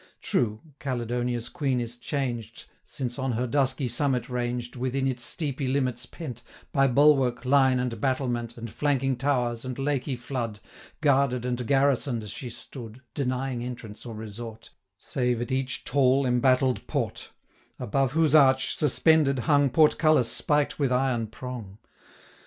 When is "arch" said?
18.33-18.75